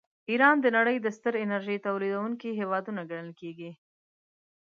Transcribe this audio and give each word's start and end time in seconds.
ایران 0.29 0.55
د 0.61 0.65
نړۍ 0.77 0.97
د 1.01 1.07
ستر 1.17 1.33
انرژۍ 1.43 1.77
تولیدونکي 1.87 2.49
هېوادونه 2.59 3.01
ګڼل 3.11 3.31
کیږي. 3.41 3.71